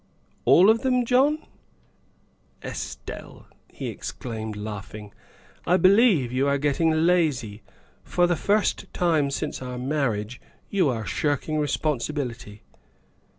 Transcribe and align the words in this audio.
''AU 0.47 0.67
of 0.71 0.81
them, 0.81 1.05
John?"" 1.05 1.45
Estelle," 2.63 3.45
he 3.71 3.85
exclaimed, 3.89 4.55
laughing," 4.57 5.13
I 5.73 5.77
believe 5.77 6.31
you 6.31 6.47
are 6.47 6.57
getting 6.57 6.89
lazy. 6.89 7.61
For 8.03 8.25
the 8.25 8.35
first 8.35 8.91
time 8.95 9.29
since 9.29 9.61
our 9.61 9.77
marriage 9.77 10.41
you 10.71 10.89
are 10.89 11.05
shirking 11.05 11.59
responsibility." 11.59 12.63